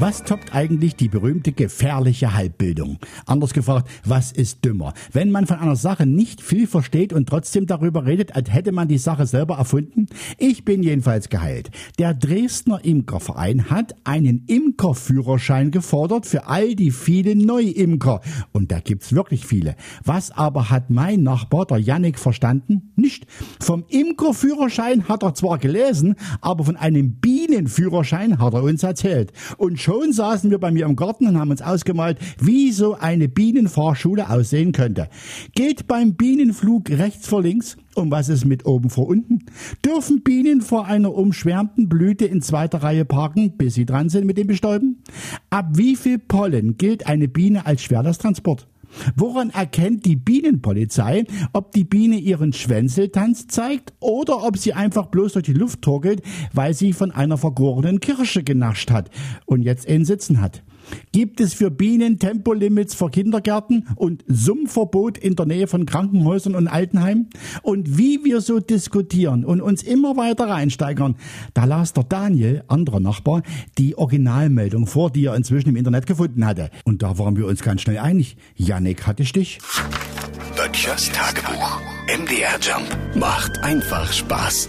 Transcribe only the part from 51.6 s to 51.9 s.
die